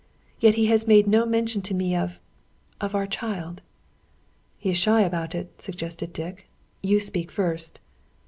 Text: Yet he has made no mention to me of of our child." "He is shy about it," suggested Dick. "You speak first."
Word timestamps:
Yet 0.39 0.55
he 0.55 0.65
has 0.65 0.87
made 0.87 1.05
no 1.05 1.27
mention 1.27 1.61
to 1.61 1.75
me 1.75 1.95
of 1.95 2.19
of 2.81 2.95
our 2.95 3.05
child." 3.05 3.61
"He 4.57 4.71
is 4.71 4.77
shy 4.79 5.01
about 5.01 5.35
it," 5.35 5.61
suggested 5.61 6.11
Dick. 6.11 6.47
"You 6.81 6.99
speak 6.99 7.29
first." 7.31 7.79